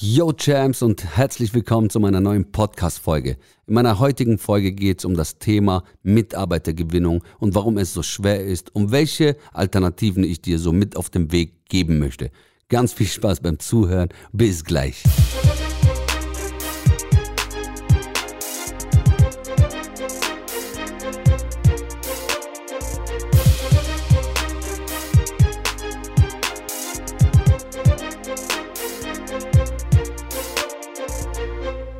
[0.00, 3.36] Yo Champs und herzlich willkommen zu meiner neuen Podcast-Folge.
[3.66, 8.44] In meiner heutigen Folge geht es um das Thema Mitarbeitergewinnung und warum es so schwer
[8.44, 12.30] ist und welche Alternativen ich dir so mit auf den Weg geben möchte.
[12.68, 14.10] Ganz viel Spaß beim Zuhören.
[14.30, 15.02] Bis gleich.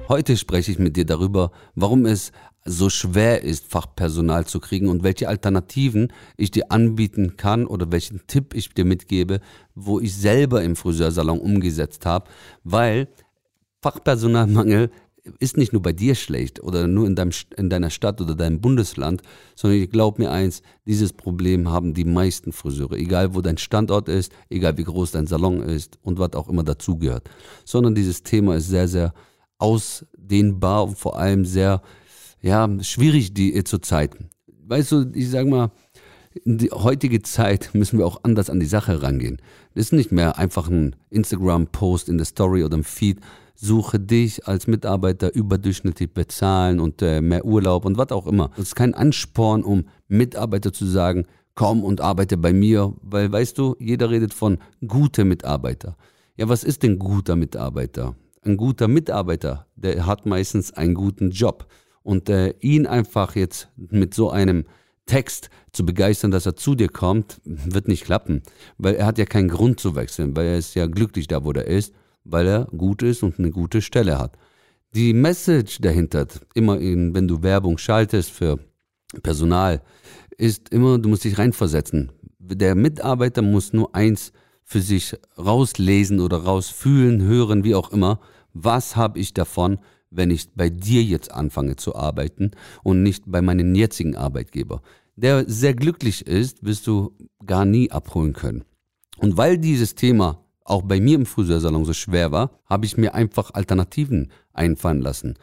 [0.09, 2.33] Heute spreche ich mit dir darüber, warum es
[2.65, 8.27] so schwer ist, Fachpersonal zu kriegen und welche Alternativen ich dir anbieten kann oder welchen
[8.27, 9.41] Tipp ich dir mitgebe,
[9.75, 12.31] wo ich selber im Friseursalon umgesetzt habe,
[12.65, 13.09] weil
[13.83, 14.91] Fachpersonalmangel
[15.41, 18.63] ist nicht nur bei dir schlecht oder nur in, deinem, in deiner Stadt oder deinem
[18.63, 19.21] Bundesland,
[19.57, 24.09] sondern ich glaube mir eins, dieses Problem haben die meisten Friseure, egal wo dein Standort
[24.09, 27.29] ist, egal wie groß dein Salon ist und was auch immer dazugehört.
[27.67, 29.13] Sondern dieses Thema ist sehr, sehr
[29.59, 31.83] ausdehnbar und vor allem sehr
[32.41, 34.17] ja, schwierig die äh, zur Zeit.
[34.67, 35.71] Weißt du, ich sag mal,
[36.45, 39.39] in die heutige Zeit müssen wir auch anders an die Sache rangehen.
[39.75, 43.21] Das ist nicht mehr einfach ein Instagram-Post in der Story oder im Feed.
[43.55, 48.51] Suche dich als Mitarbeiter überdurchschnittlich bezahlen und äh, mehr Urlaub und was auch immer.
[48.57, 53.59] Das ist kein Ansporn, um Mitarbeiter zu sagen, komm und arbeite bei mir, weil weißt
[53.59, 55.97] du, jeder redet von gute Mitarbeiter.
[56.37, 58.15] Ja, was ist denn guter Mitarbeiter?
[58.49, 61.69] Ein guter Mitarbeiter, der hat meistens einen guten Job.
[62.03, 64.65] Und äh, ihn einfach jetzt mit so einem
[65.05, 68.43] Text zu begeistern, dass er zu dir kommt, wird nicht klappen.
[68.79, 71.53] Weil er hat ja keinen Grund zu wechseln, weil er ist ja glücklich da, wo
[71.53, 71.93] er ist,
[72.25, 74.37] weil er gut ist und eine gute Stelle hat.
[74.95, 78.59] Die Message dahinter, immer in, wenn du Werbung schaltest für
[79.23, 79.83] Personal,
[80.37, 82.13] ist immer, du musst dich reinversetzen.
[82.39, 84.33] Der Mitarbeiter muss nur eins
[84.65, 88.21] für sich rauslesen oder rausfühlen, hören, wie auch immer.
[88.53, 89.79] Was habe ich davon,
[90.11, 94.83] wenn ich bei dir jetzt anfange zu arbeiten und nicht bei meinem jetzigen Arbeitgeber?
[95.17, 97.13] Der sehr glücklich ist, wirst du
[97.45, 98.65] gar nie abholen können.
[99.19, 103.15] Und weil dieses Thema auch bei mir im Friseursalon so schwer war, habe ich mir
[103.15, 105.35] einfach Alternativen einfallen lassen.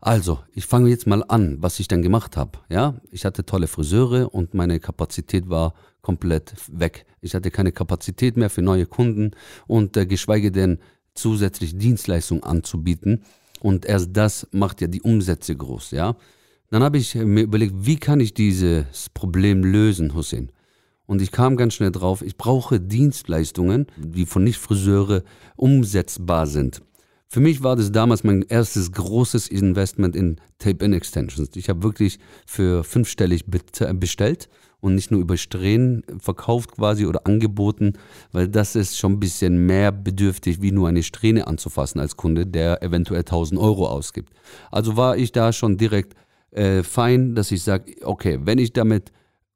[0.00, 2.58] Also, ich fange jetzt mal an, was ich dann gemacht habe.
[2.68, 7.04] Ja, ich hatte tolle Friseure und meine Kapazität war komplett weg.
[7.20, 9.32] Ich hatte keine Kapazität mehr für neue Kunden
[9.66, 10.78] und äh, geschweige denn
[11.18, 13.22] zusätzlich Dienstleistungen anzubieten.
[13.60, 16.16] Und erst das macht ja die Umsätze groß, ja.
[16.70, 20.52] Dann habe ich mir überlegt, wie kann ich dieses Problem lösen, Hussein?
[21.06, 25.22] Und ich kam ganz schnell drauf, ich brauche Dienstleistungen, die von Nicht-Friseure
[25.56, 26.82] umsetzbar sind.
[27.30, 31.56] Für mich war das damals mein erstes großes Investment in Tape-In-Extensions.
[31.56, 34.48] Ich habe wirklich für fünfstellig bestellt
[34.80, 37.94] und nicht nur über Strähnen verkauft quasi oder angeboten,
[38.32, 42.46] weil das ist schon ein bisschen mehr bedürftig, wie nur eine Strähne anzufassen als Kunde,
[42.46, 44.32] der eventuell 1000 Euro ausgibt.
[44.70, 46.14] Also war ich da schon direkt
[46.52, 49.12] äh, fein, dass ich sage, okay, wenn ich damit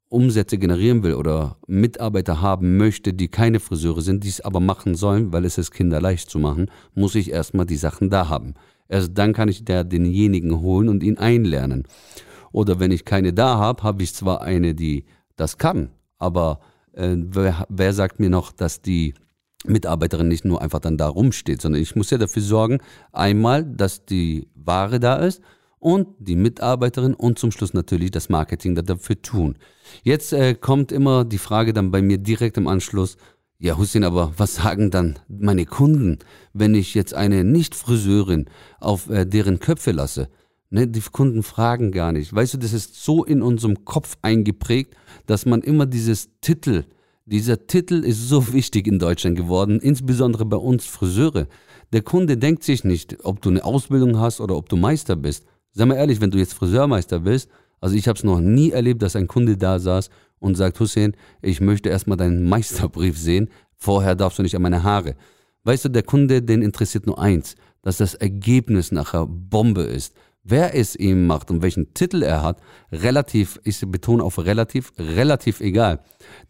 [0.09, 4.93] Umsätze generieren will oder Mitarbeiter haben möchte, die keine Friseure sind, die es aber machen
[4.93, 8.53] sollen, weil es ist kinderleicht zu machen, muss ich erstmal die Sachen da haben.
[8.87, 11.87] Erst dann kann ich da denjenigen holen und ihn einlernen.
[12.53, 15.03] Oder wenn ich keine da habe, habe ich zwar eine, die
[15.35, 16.61] das kann, aber
[16.93, 19.15] äh, wer, wer sagt mir noch, dass die
[19.65, 22.77] Mitarbeiterin nicht nur einfach dann da rumsteht, sondern ich muss ja dafür sorgen,
[23.11, 25.41] einmal, dass die Ware da ist
[25.79, 29.57] und die Mitarbeiterin und zum Schluss natürlich das Marketing dafür tun.
[30.03, 33.17] Jetzt äh, kommt immer die Frage dann bei mir direkt im Anschluss,
[33.57, 36.19] ja Hussein, aber was sagen dann meine Kunden,
[36.53, 38.45] wenn ich jetzt eine Nicht-Friseurin
[38.79, 40.29] auf äh, deren Köpfe lasse?
[40.73, 42.33] Ne, die Kunden fragen gar nicht.
[42.33, 44.95] Weißt du, das ist so in unserem Kopf eingeprägt,
[45.27, 46.85] dass man immer dieses Titel,
[47.27, 51.47] dieser Titel ist so wichtig in Deutschland geworden, insbesondere bei uns Friseure.
[51.91, 55.45] Der Kunde denkt sich nicht, ob du eine Ausbildung hast oder ob du Meister bist.
[55.73, 59.03] Sag mal ehrlich, wenn du jetzt Friseurmeister bist, also ich habe es noch nie erlebt,
[59.03, 64.15] dass ein Kunde da saß und sagt, Hussein, ich möchte erstmal deinen Meisterbrief sehen, vorher
[64.15, 65.13] darfst du nicht an meine Haare.
[65.65, 70.15] Weißt du, der Kunde, den interessiert nur eins, dass das Ergebnis nachher Bombe ist.
[70.45, 72.59] Wer es ihm macht und welchen Titel er hat,
[72.91, 76.01] relativ, ich betone auf relativ, relativ egal.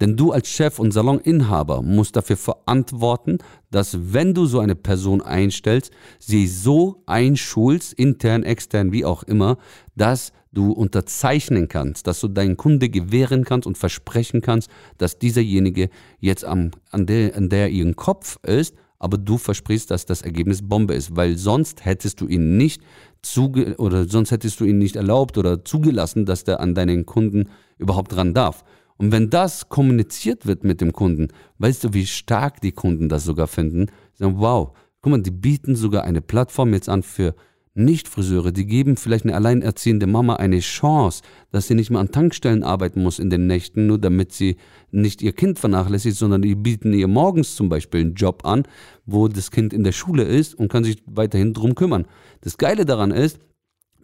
[0.01, 3.37] Denn du als Chef und Saloninhaber musst dafür verantworten,
[3.69, 9.57] dass wenn du so eine Person einstellst, sie so einschulst, intern, extern, wie auch immer,
[9.95, 15.89] dass du unterzeichnen kannst, dass du deinen Kunde gewähren kannst und versprechen kannst, dass dieserjenige
[16.19, 20.67] jetzt am, an, der, an der ihren Kopf ist, aber du versprichst, dass das Ergebnis
[20.67, 22.81] Bombe ist, weil sonst hättest du ihn nicht
[23.23, 27.49] zuge oder sonst hättest du ihn nicht erlaubt oder zugelassen, dass der an deinen Kunden
[27.77, 28.63] überhaupt dran darf.
[28.97, 33.23] Und wenn das kommuniziert wird mit dem Kunden, weißt du, wie stark die Kunden das
[33.23, 33.87] sogar finden?
[34.13, 34.73] Sagen, wow,
[35.03, 37.35] Guck mal, die bieten sogar eine Plattform jetzt an für
[37.75, 42.63] nicht-Friseure, die geben vielleicht eine alleinerziehende Mama eine Chance, dass sie nicht mehr an Tankstellen
[42.63, 44.57] arbeiten muss in den Nächten, nur damit sie
[44.91, 48.63] nicht ihr Kind vernachlässigt, sondern die bieten ihr morgens zum Beispiel einen Job an,
[49.05, 52.05] wo das Kind in der Schule ist und kann sich weiterhin drum kümmern.
[52.41, 53.39] Das Geile daran ist,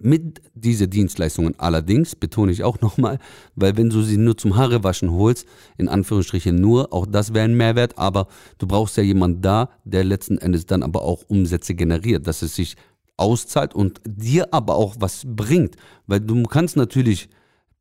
[0.01, 3.19] mit diese Dienstleistungen allerdings, betone ich auch nochmal,
[3.56, 5.45] weil wenn du sie nur zum Haarewaschen holst,
[5.77, 8.27] in Anführungsstrichen nur, auch das wäre ein Mehrwert, aber
[8.57, 12.56] du brauchst ja jemanden da, der letzten Endes dann aber auch Umsätze generiert, dass es
[12.56, 12.75] sich
[13.19, 15.75] auszahlt und dir aber auch was bringt.
[16.07, 17.30] Weil du kannst natürlich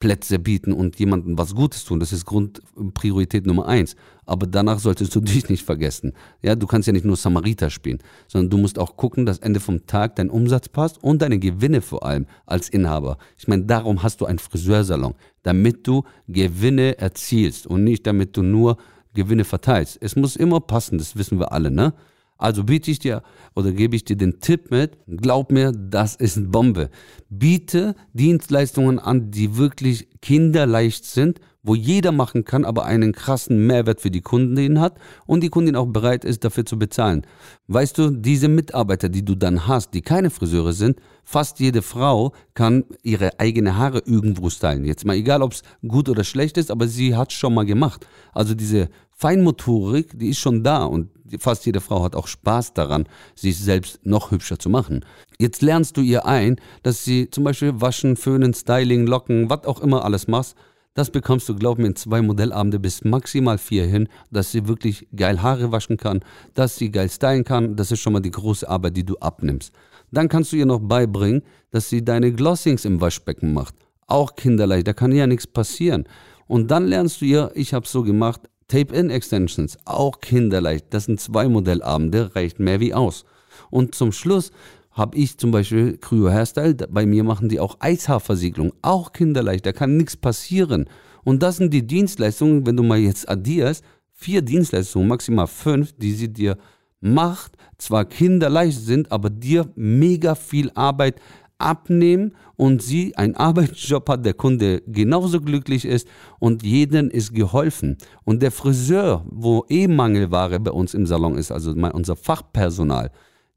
[0.01, 1.99] Plätze bieten und jemandem was Gutes tun.
[1.99, 3.97] Das ist Grundpriorität Nummer eins.
[4.27, 6.13] Aber danach solltest du dich nicht vergessen.
[6.43, 7.99] Ja, du kannst ja nicht nur Samariter spielen,
[8.29, 11.83] sondern du musst auch gucken, dass Ende vom Tag dein Umsatz passt und deine Gewinne
[11.83, 13.19] vor allem als Inhaber.
[13.37, 18.43] Ich meine, darum hast du einen Friseursalon, damit du Gewinne erzielst und nicht damit du
[18.43, 18.77] nur
[19.15, 19.99] Gewinne verteilst.
[20.01, 21.93] Es muss immer passen, das wissen wir alle, ne?
[22.39, 23.23] Also biete ich dir
[23.57, 26.89] oder gebe ich dir den Tipp mit, glaub mir, das ist eine Bombe.
[27.29, 34.01] Biete Dienstleistungen an, die wirklich kinderleicht sind, wo jeder machen kann, aber einen krassen Mehrwert
[34.01, 37.27] für die Kundin hat und die Kundin auch bereit ist, dafür zu bezahlen.
[37.67, 42.33] Weißt du, diese Mitarbeiter, die du dann hast, die keine Friseure sind, fast jede Frau
[42.55, 44.85] kann ihre eigene Haare irgendwo stylen.
[44.85, 48.07] Jetzt mal egal, ob es gut oder schlecht ist, aber sie hat schon mal gemacht.
[48.33, 48.89] Also diese
[49.21, 51.11] Feinmotorik, die ist schon da und
[51.41, 55.05] fast jede Frau hat auch Spaß daran, sich selbst noch hübscher zu machen.
[55.41, 56.55] Jetzt lernst du ihr ein,
[56.85, 60.55] dass sie zum Beispiel waschen, föhnen, styling, locken, was auch immer alles machst.
[60.95, 65.09] Das bekommst du, glaub mir, in zwei Modellabende bis maximal vier hin, dass sie wirklich
[65.15, 66.21] geil Haare waschen kann,
[66.55, 67.75] dass sie geil stylen kann.
[67.75, 69.73] Das ist schon mal die große Arbeit, die du abnimmst.
[70.13, 71.43] Dann kannst du ihr noch beibringen,
[71.73, 73.75] dass sie deine Glossings im Waschbecken macht.
[74.07, 76.05] Auch kinderleicht, da kann ja nichts passieren.
[76.47, 80.87] Und dann lernst du ihr, ich habe so gemacht, Tape-In-Extensions, auch kinderleicht.
[80.91, 83.25] Das sind zwei Modellabende, reicht mehr wie aus.
[83.71, 84.53] Und zum Schluss
[84.93, 89.73] habe ich zum Beispiel Cryo Hairstyle, bei mir machen die auch Eishaarversiegelung, auch kinderleicht, da
[89.73, 90.89] kann nichts passieren.
[91.25, 96.13] Und das sind die Dienstleistungen, wenn du mal jetzt addierst, vier Dienstleistungen, maximal fünf, die
[96.13, 96.59] sie dir
[97.01, 101.21] macht, zwar kinderleicht sind, aber dir mega viel Arbeit
[101.59, 106.09] abnehmen und sie einen Arbeitsjob hat, der Kunde genauso glücklich ist
[106.39, 107.99] und jeden ist geholfen.
[108.25, 113.11] Und der Friseur, wo eh Mangelware bei uns im Salon ist, also unser Fachpersonal,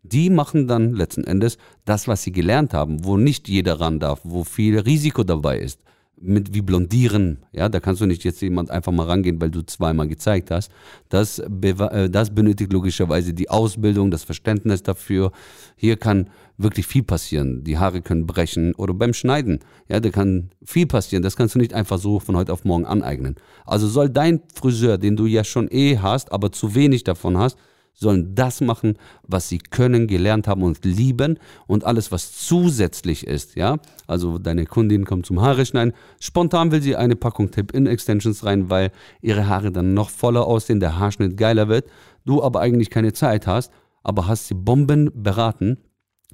[0.03, 4.21] die machen dann letzten Endes das, was sie gelernt haben, wo nicht jeder ran darf,
[4.23, 5.79] wo viel Risiko dabei ist
[6.19, 9.63] mit wie blondieren, ja, da kannst du nicht jetzt jemand einfach mal rangehen, weil du
[9.63, 10.71] zweimal gezeigt hast.
[11.09, 15.31] Das, äh, das benötigt logischerweise die Ausbildung, das Verständnis dafür.
[15.75, 17.63] Hier kann wirklich viel passieren.
[17.63, 19.59] Die Haare können brechen oder beim Schneiden,
[19.89, 21.23] ja, da kann viel passieren.
[21.23, 23.35] Das kannst du nicht einfach so von heute auf morgen aneignen.
[23.65, 27.57] Also soll dein Friseur, den du ja schon eh hast, aber zu wenig davon hast,
[27.93, 33.55] sollen das machen, was sie können, gelernt haben und lieben und alles, was zusätzlich ist,
[33.55, 33.77] ja.
[34.07, 38.91] Also deine Kundin kommt zum Haare schneiden, spontan will sie eine Packung Tip-In-Extensions rein, weil
[39.21, 41.89] ihre Haare dann noch voller aussehen, der Haarschnitt geiler wird,
[42.25, 43.71] du aber eigentlich keine Zeit hast,
[44.03, 45.77] aber hast sie Bomben beraten,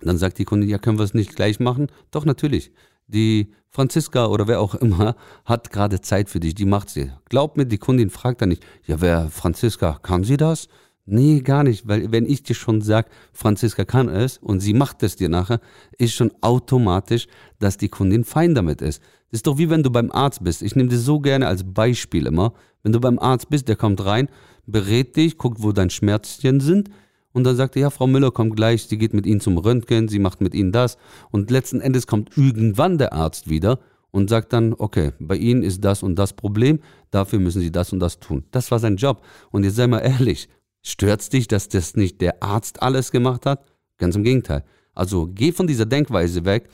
[0.02, 1.88] dann sagt die Kundin, ja, können wir es nicht gleich machen?
[2.12, 2.72] Doch, natürlich.
[3.08, 5.16] Die Franziska oder wer auch immer
[5.46, 7.12] hat gerade Zeit für dich, die macht sie.
[7.30, 10.68] Glaub mir, die Kundin fragt dann nicht, ja, wer Franziska, kann sie das?
[11.10, 15.04] Nee, gar nicht, weil wenn ich dir schon sag, Franziska kann es und sie macht
[15.04, 15.62] es dir nachher,
[15.98, 17.28] ist schon automatisch,
[17.60, 19.02] dass die Kundin fein damit ist.
[19.32, 20.62] Das ist doch wie wenn du beim Arzt bist.
[20.62, 22.54] Ich nehme dir so gerne als Beispiel immer.
[22.84, 24.28] Wenn du beim Arzt bist, der kommt rein,
[24.66, 26.90] berät dich, guckt, wo dein Schmerzchen sind
[27.32, 30.10] und dann sagt er, ja, Frau Müller kommt gleich, sie geht mit Ihnen zum Röntgen,
[30.10, 30.98] sie macht mit Ihnen das
[31.32, 33.80] und letzten Endes kommt irgendwann der Arzt wieder
[34.12, 36.80] und sagt dann, okay, bei Ihnen ist das und das Problem,
[37.12, 38.44] dafür müssen Sie das und das tun.
[38.52, 39.22] Das war sein Job.
[39.52, 40.50] Und jetzt sei mal ehrlich,
[40.88, 43.66] Stört's dich, dass das nicht der Arzt alles gemacht hat?
[43.98, 44.64] Ganz im Gegenteil.
[44.96, 46.70] Also geh von dieser Denkweise weg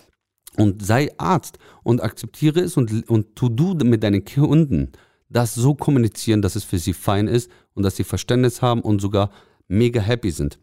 [0.56, 4.92] und sei Arzt und akzeptiere es und, und tu du mit deinen Kunden
[5.30, 9.02] das so kommunizieren, dass es für sie fein ist und dass sie Verständnis haben und
[9.02, 9.32] sogar
[9.68, 10.60] mega happy sind.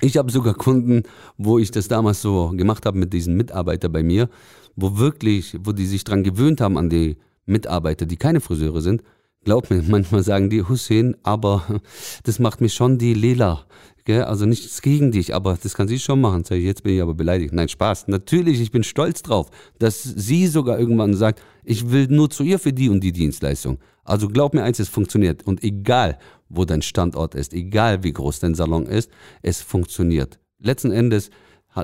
[0.00, 1.02] Ich habe sogar Kunden,
[1.36, 4.28] wo ich das damals so gemacht habe mit diesen Mitarbeitern bei mir,
[4.76, 7.16] wo wirklich, wo die sich dran gewöhnt haben an die
[7.46, 9.02] Mitarbeiter, die keine Friseure sind,
[9.44, 11.80] Glaub mir, manchmal sagen die Hussein, aber
[12.24, 13.66] das macht mich schon die Lela.
[14.04, 14.24] Gell?
[14.24, 16.42] Also nichts gegen dich, aber das kann sie schon machen.
[16.44, 17.52] Sag ich, jetzt bin ich aber beleidigt.
[17.52, 18.08] Nein, Spaß.
[18.08, 22.58] Natürlich, ich bin stolz drauf, dass sie sogar irgendwann sagt, ich will nur zu ihr
[22.58, 23.78] für die und die Dienstleistung.
[24.04, 25.46] Also glaub mir eins, es funktioniert.
[25.46, 26.18] Und egal,
[26.48, 29.10] wo dein Standort ist, egal wie groß dein Salon ist,
[29.42, 30.40] es funktioniert.
[30.58, 31.30] Letzten Endes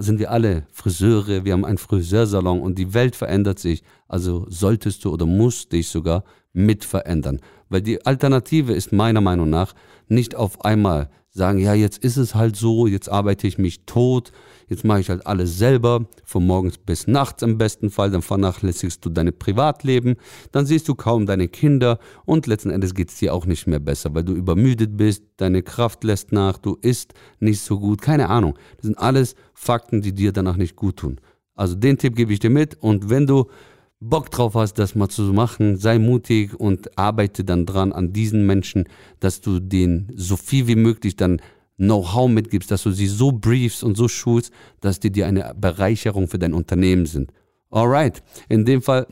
[0.01, 3.83] sind wir alle Friseure, wir haben einen Friseursalon und die Welt verändert sich.
[4.07, 6.25] Also solltest du oder musst dich sogar
[6.59, 7.41] mit verändern.
[7.69, 9.75] Weil die Alternative ist meiner Meinung nach
[10.09, 14.33] nicht auf einmal sagen, ja, jetzt ist es halt so, jetzt arbeite ich mich tot,
[14.67, 19.05] jetzt mache ich halt alles selber, von morgens bis nachts im besten Fall, dann vernachlässigst
[19.05, 20.17] du dein Privatleben,
[20.53, 23.79] dann siehst du kaum deine Kinder und letzten Endes geht es dir auch nicht mehr
[23.79, 28.29] besser, weil du übermüdet bist, deine Kraft lässt nach, du isst nicht so gut, keine
[28.29, 28.55] Ahnung.
[28.77, 31.21] Das sind alles Fakten, die dir danach nicht gut tun.
[31.55, 33.47] Also den Tipp gebe ich dir mit und wenn du
[34.01, 38.47] Bock drauf hast, das mal zu machen, sei mutig und arbeite dann dran an diesen
[38.47, 38.89] Menschen,
[39.19, 41.41] dass du denen so viel wie möglich dann
[41.79, 46.29] Know-how mitgibst, dass du sie so briefst und so schulst, dass die dir eine Bereicherung
[46.29, 47.33] für dein Unternehmen sind.
[47.71, 49.07] Alright, in dem Fall,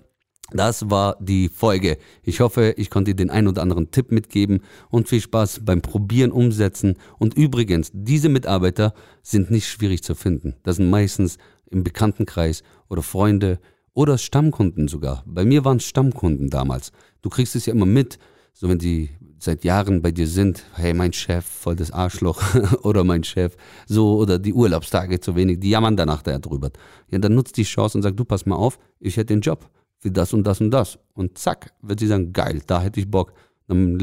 [0.52, 1.98] das war die Folge.
[2.22, 5.80] Ich hoffe, ich konnte dir den ein oder anderen Tipp mitgeben und viel Spaß beim
[5.80, 6.94] Probieren, Umsetzen.
[7.18, 10.54] Und übrigens, diese Mitarbeiter sind nicht schwierig zu finden.
[10.62, 11.38] Das sind meistens
[11.70, 13.58] im Bekanntenkreis oder Freunde,
[13.96, 15.24] oder Stammkunden sogar.
[15.26, 16.92] Bei mir waren es Stammkunden damals.
[17.22, 18.18] Du kriegst es ja immer mit,
[18.52, 22.42] so wenn die seit Jahren bei dir sind, hey, mein Chef, voll das Arschloch,
[22.82, 26.70] oder mein Chef, so, oder die Urlaubstage zu wenig, die jammern danach da drüber.
[27.10, 29.66] Ja, dann nutzt die Chance und sagt, du pass mal auf, ich hätte den Job
[29.96, 30.98] für das und das und das.
[31.14, 33.32] Und zack, wird sie sagen, geil, da hätte ich Bock.
[33.66, 33.98] Dann,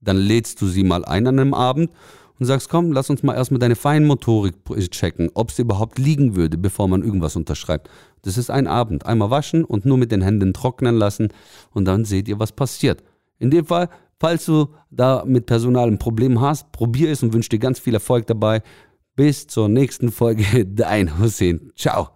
[0.00, 1.90] dann lädst du sie mal ein an einem Abend
[2.40, 4.54] und sagst, komm, lass uns mal erstmal deine Feinmotorik
[4.90, 7.90] checken, ob sie überhaupt liegen würde, bevor man irgendwas unterschreibt.
[8.22, 9.06] Das ist ein Abend.
[9.06, 11.28] Einmal waschen und nur mit den Händen trocknen lassen
[11.72, 13.04] und dann seht ihr, was passiert.
[13.38, 17.50] In dem Fall, falls du da mit Personal ein Problem hast, probier es und wünsche
[17.50, 18.62] dir ganz viel Erfolg dabei.
[19.16, 20.66] Bis zur nächsten Folge.
[20.66, 21.72] Dein Hussein.
[21.76, 22.08] Ciao.